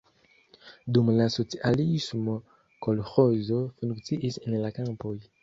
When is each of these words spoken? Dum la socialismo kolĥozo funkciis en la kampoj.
Dum 0.95 1.11
la 1.17 1.27
socialismo 1.33 2.39
kolĥozo 2.87 3.61
funkciis 3.83 4.43
en 4.47 4.59
la 4.67 4.75
kampoj. 4.81 5.17